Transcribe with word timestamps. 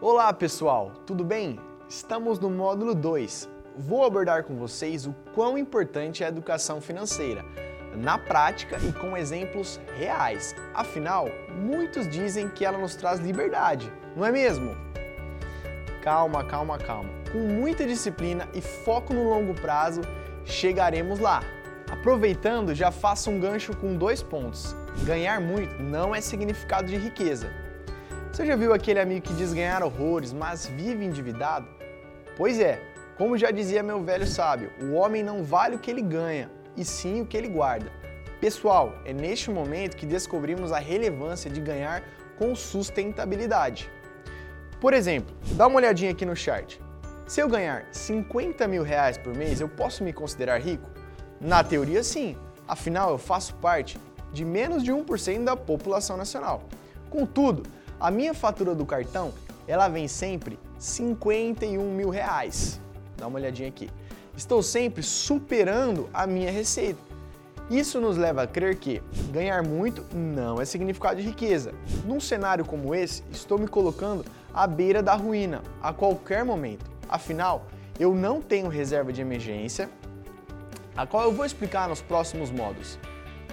Olá 0.00 0.32
pessoal, 0.32 0.92
tudo 1.04 1.24
bem? 1.24 1.58
Estamos 1.88 2.38
no 2.38 2.48
módulo 2.48 2.94
2. 2.94 3.48
Vou 3.76 4.04
abordar 4.04 4.44
com 4.44 4.54
vocês 4.54 5.08
o 5.08 5.12
quão 5.34 5.58
importante 5.58 6.22
é 6.22 6.26
a 6.26 6.28
educação 6.28 6.80
financeira, 6.80 7.44
na 7.96 8.16
prática 8.16 8.78
e 8.78 8.92
com 8.92 9.16
exemplos 9.16 9.80
reais. 9.96 10.54
Afinal, 10.72 11.26
muitos 11.52 12.08
dizem 12.08 12.48
que 12.48 12.64
ela 12.64 12.78
nos 12.78 12.94
traz 12.94 13.18
liberdade, 13.18 13.92
não 14.14 14.24
é 14.24 14.30
mesmo? 14.30 14.76
Calma, 16.00 16.44
calma, 16.44 16.78
calma. 16.78 17.10
Com 17.32 17.38
muita 17.38 17.84
disciplina 17.84 18.48
e 18.54 18.60
foco 18.60 19.12
no 19.12 19.28
longo 19.28 19.52
prazo, 19.52 20.02
chegaremos 20.44 21.18
lá. 21.18 21.42
Aproveitando, 21.90 22.72
já 22.72 22.92
faço 22.92 23.30
um 23.30 23.40
gancho 23.40 23.76
com 23.76 23.96
dois 23.96 24.22
pontos. 24.22 24.76
Ganhar 25.04 25.40
muito 25.40 25.82
não 25.82 26.14
é 26.14 26.20
significado 26.20 26.86
de 26.86 26.96
riqueza. 26.96 27.50
Você 28.32 28.46
já 28.46 28.54
viu 28.54 28.72
aquele 28.72 29.00
amigo 29.00 29.22
que 29.22 29.34
diz 29.34 29.52
ganhar 29.52 29.82
horrores, 29.82 30.32
mas 30.32 30.66
vive 30.66 31.04
endividado? 31.04 31.66
Pois 32.36 32.60
é, 32.60 32.80
como 33.16 33.36
já 33.36 33.50
dizia 33.50 33.82
meu 33.82 34.02
velho 34.04 34.26
sábio, 34.26 34.70
o 34.80 34.92
homem 34.92 35.22
não 35.22 35.42
vale 35.42 35.76
o 35.76 35.78
que 35.78 35.90
ele 35.90 36.02
ganha, 36.02 36.50
e 36.76 36.84
sim 36.84 37.22
o 37.22 37.26
que 37.26 37.36
ele 37.36 37.48
guarda. 37.48 37.90
Pessoal, 38.40 38.94
é 39.04 39.12
neste 39.12 39.50
momento 39.50 39.96
que 39.96 40.06
descobrimos 40.06 40.70
a 40.70 40.78
relevância 40.78 41.50
de 41.50 41.60
ganhar 41.60 42.04
com 42.38 42.54
sustentabilidade. 42.54 43.90
Por 44.80 44.94
exemplo, 44.94 45.34
dá 45.52 45.66
uma 45.66 45.78
olhadinha 45.78 46.12
aqui 46.12 46.24
no 46.24 46.36
chart. 46.36 46.78
Se 47.26 47.40
eu 47.40 47.48
ganhar 47.48 47.86
50 47.90 48.68
mil 48.68 48.84
reais 48.84 49.18
por 49.18 49.34
mês, 49.34 49.60
eu 49.60 49.68
posso 49.68 50.04
me 50.04 50.12
considerar 50.12 50.60
rico? 50.60 50.88
Na 51.40 51.64
teoria, 51.64 52.04
sim. 52.04 52.36
Afinal, 52.68 53.10
eu 53.10 53.18
faço 53.18 53.54
parte 53.54 53.98
de 54.32 54.44
menos 54.44 54.84
de 54.84 54.92
1% 54.92 55.42
da 55.42 55.56
população 55.56 56.16
nacional. 56.16 56.62
Contudo, 57.10 57.64
a 58.00 58.10
minha 58.10 58.32
fatura 58.32 58.74
do 58.74 58.86
cartão, 58.86 59.32
ela 59.66 59.88
vem 59.88 60.08
sempre 60.08 60.58
51 60.78 61.92
mil 61.94 62.08
reais. 62.08 62.80
Dá 63.16 63.26
uma 63.26 63.38
olhadinha 63.38 63.68
aqui. 63.68 63.90
Estou 64.36 64.62
sempre 64.62 65.02
superando 65.02 66.08
a 66.14 66.26
minha 66.26 66.50
receita. 66.50 67.00
Isso 67.70 68.00
nos 68.00 68.16
leva 68.16 68.42
a 68.42 68.46
crer 68.46 68.76
que 68.76 69.02
ganhar 69.30 69.62
muito 69.62 70.04
não 70.14 70.60
é 70.60 70.64
significado 70.64 71.20
de 71.20 71.26
riqueza. 71.26 71.74
Num 72.04 72.18
cenário 72.18 72.64
como 72.64 72.94
esse, 72.94 73.22
estou 73.30 73.58
me 73.58 73.68
colocando 73.68 74.24
à 74.54 74.66
beira 74.66 75.02
da 75.02 75.14
ruína 75.14 75.62
a 75.82 75.92
qualquer 75.92 76.44
momento. 76.44 76.90
Afinal, 77.08 77.66
eu 77.98 78.14
não 78.14 78.40
tenho 78.40 78.68
reserva 78.68 79.12
de 79.12 79.20
emergência, 79.20 79.90
a 80.96 81.06
qual 81.06 81.24
eu 81.24 81.32
vou 81.32 81.44
explicar 81.44 81.88
nos 81.88 82.00
próximos 82.00 82.50
modos. 82.50 82.98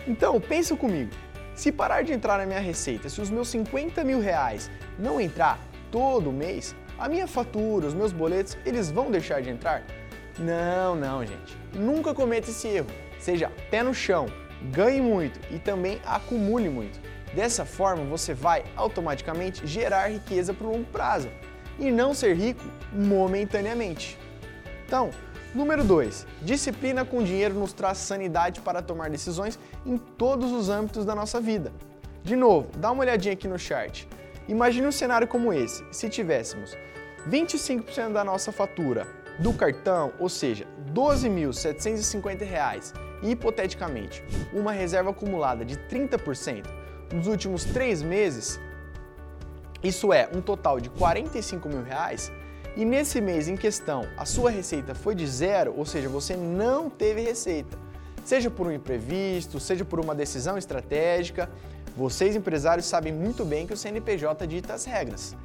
Então, 0.08 0.40
pensa 0.40 0.76
comigo. 0.78 1.12
Se 1.56 1.72
parar 1.72 2.04
de 2.04 2.12
entrar 2.12 2.38
na 2.38 2.46
minha 2.46 2.60
receita, 2.60 3.08
se 3.08 3.22
os 3.22 3.30
meus 3.30 3.48
50 3.48 4.04
mil 4.04 4.20
reais 4.20 4.70
não 5.00 5.22
entrar 5.22 5.58
todo 5.90 6.32
mês, 6.32 6.76
a 7.00 7.08
minha 7.08 7.28
fatura, 7.28 7.88
os 7.88 7.94
meus 7.94 8.12
boletos, 8.12 8.58
eles 8.66 8.92
vão 8.92 9.10
deixar 9.10 9.42
de 9.42 9.50
entrar? 9.50 9.84
Não, 10.38 10.96
não, 10.96 11.26
gente. 11.26 11.58
Nunca 11.74 12.14
cometa 12.14 12.50
esse 12.50 12.68
erro. 12.68 12.88
Seja 13.20 13.50
pé 13.72 13.82
no 13.82 13.94
chão, 13.94 14.26
ganhe 14.72 15.02
muito 15.02 15.40
e 15.50 15.58
também 15.58 16.02
acumule 16.06 16.70
muito. 16.70 17.00
Dessa 17.34 17.66
forma, 17.66 18.04
você 18.04 18.34
vai 18.34 18.64
automaticamente 18.76 19.66
gerar 19.66 20.12
riqueza 20.12 20.56
o 20.60 20.64
longo 20.64 20.86
prazo 20.86 21.30
e 21.80 21.90
não 21.90 22.14
ser 22.14 22.36
rico 22.36 22.64
momentaneamente. 22.92 24.18
Então, 24.86 25.10
Número 25.56 25.84
2. 25.86 26.28
Disciplina 26.42 27.06
com 27.06 27.24
dinheiro 27.24 27.56
nos 27.56 27.72
traz 27.72 28.00
sanidade 28.00 28.60
para 28.60 28.82
tomar 28.82 29.10
decisões 29.10 29.58
em 29.86 29.98
todos 29.98 30.52
os 30.52 30.68
âmbitos 30.68 31.06
da 31.06 31.16
nossa 31.16 31.40
vida. 31.40 31.72
De 32.22 32.36
novo, 32.36 32.70
dá 32.78 32.92
uma 32.92 33.04
olhadinha 33.04 33.34
aqui 33.34 33.48
no 33.48 33.58
chart. 33.58 34.04
Imagine 34.50 34.88
um 34.88 34.92
cenário 34.92 35.30
como 35.30 35.54
esse. 35.54 35.82
Se 35.92 36.10
tivéssemos 36.10 36.76
25% 37.30 38.12
da 38.12 38.22
nossa 38.22 38.52
fatura 38.52 39.08
do 39.40 39.54
cartão, 39.54 40.12
ou 40.20 40.28
seja, 40.28 40.68
R$ 40.88 40.94
12.750, 40.94 42.94
e 43.24 43.32
hipoteticamente 43.32 44.22
uma 44.52 44.74
reserva 44.74 45.12
acumulada 45.12 45.64
de 45.64 45.78
30% 45.78 46.66
nos 47.14 47.28
últimos 47.28 47.64
três 47.64 48.04
meses, 48.04 48.60
isso 49.82 50.12
é 50.12 50.30
um 50.34 50.42
total 50.42 50.82
de 50.82 50.90
45 50.90 51.70
mil 51.70 51.82
reais, 51.82 52.30
e 52.76 52.84
nesse 52.84 53.22
mês 53.22 53.48
em 53.48 53.56
questão 53.56 54.08
a 54.18 54.26
sua 54.26 54.50
receita 54.50 54.94
foi 54.94 55.16
de 55.16 55.26
zero, 55.28 55.74
ou 55.78 55.86
seja, 55.86 56.10
você 56.10 56.36
não 56.36 56.90
teve 56.90 57.22
receita, 57.22 57.78
seja 58.24 58.50
por 58.50 58.68
um 58.68 58.72
imprevisto, 58.72 59.60
seja 59.60 59.86
por 59.86 60.00
uma 60.00 60.14
decisão 60.14 60.58
estratégica, 60.58 61.50
vocês 61.96 62.36
empresários 62.36 62.86
sabem 62.86 63.14
muito 63.14 63.46
bem 63.46 63.66
que 63.66 63.74
o 63.74 63.78
CNPJ 63.78 64.46
dita 64.46 64.74
as 64.74 64.84
regras. 64.84 65.36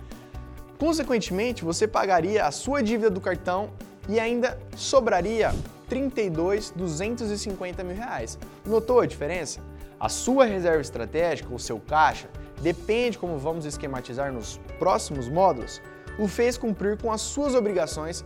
Consequentemente, 0.79 1.63
você 1.63 1.87
pagaria 1.87 2.45
a 2.45 2.51
sua 2.51 2.83
dívida 2.83 3.11
do 3.11 3.21
cartão 3.21 3.71
e 4.09 4.19
ainda 4.19 4.59
sobraria 4.75 5.55
32.250 5.91 7.85
mil 7.85 7.95
reais. 7.95 8.39
Notou 8.65 9.01
a 9.01 9.07
diferença? 9.07 9.61
A 9.99 10.09
sua 10.09 10.47
reserva 10.47 10.81
estratégica, 10.81 11.55
o 11.55 11.59
seu 11.59 11.79
caixa, 11.79 12.29
depende 12.63 13.19
como 13.19 13.39
vamos 13.39 13.67
esquematizar 13.67 14.33
nos 14.33 14.59
próximos 14.79 15.29
módulos, 15.29 15.83
o 16.21 16.29
fez 16.29 16.59
cumprir 16.59 16.99
com 16.99 17.11
as 17.11 17.23
suas 17.23 17.55
obrigações, 17.55 18.23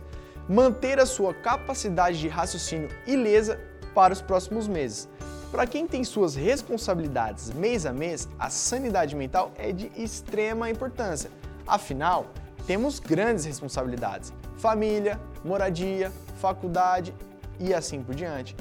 manter 0.49 0.99
a 0.99 1.05
sua 1.05 1.33
capacidade 1.33 2.19
de 2.19 2.27
raciocínio 2.27 2.89
ilesa 3.07 3.57
para 3.95 4.13
os 4.13 4.21
próximos 4.21 4.67
meses. 4.67 5.07
Para 5.49 5.65
quem 5.65 5.87
tem 5.87 6.03
suas 6.03 6.35
responsabilidades 6.35 7.53
mês 7.53 7.85
a 7.85 7.93
mês, 7.93 8.27
a 8.37 8.49
sanidade 8.49 9.15
mental 9.15 9.53
é 9.57 9.71
de 9.71 9.89
extrema 9.95 10.69
importância. 10.69 11.31
Afinal, 11.65 12.27
temos 12.67 12.99
grandes 12.99 13.45
responsabilidades: 13.45 14.33
família, 14.57 15.17
moradia, 15.43 16.11
faculdade 16.41 17.15
e 17.57 17.73
assim 17.73 18.03
por 18.03 18.13
diante. 18.13 18.55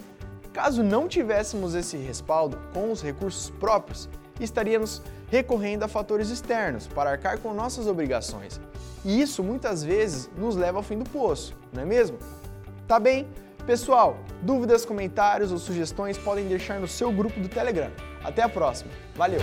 Caso 0.53 0.84
não 0.84 1.09
tivéssemos 1.09 1.75
esse 1.75 1.97
respaldo 1.97 2.56
com 2.73 2.93
os 2.93 3.03
recursos 3.03 3.50
próprios, 3.50 4.09
estaríamos 4.41 5.03
recorrendo 5.31 5.84
a 5.84 5.89
fatores 5.89 6.31
externos 6.31 6.87
para 6.87 7.11
arcar 7.11 7.39
com 7.39 7.53
nossas 7.55 7.87
obrigações. 7.87 8.61
E 9.05 9.21
isso 9.21 9.43
muitas 9.43 9.83
vezes 9.83 10.31
nos 10.37 10.56
leva 10.56 10.78
ao 10.78 10.83
fim 10.83 10.99
do 10.99 11.09
poço, 11.09 11.55
não 11.72 11.83
é 11.83 11.84
mesmo? 11.84 12.19
Tá 12.87 12.99
bem? 12.99 13.27
Pessoal, 13.67 14.19
dúvidas, 14.43 14.84
comentários 14.84 15.50
ou 15.50 15.59
sugestões 15.59 16.19
podem 16.19 16.47
deixar 16.47 16.78
no 16.78 16.89
seu 16.89 17.11
grupo 17.11 17.41
do 17.41 17.49
Telegram. 17.49 17.91
Até 18.23 18.43
a 18.43 18.49
próxima. 18.49 18.91
Valeu! 19.15 19.41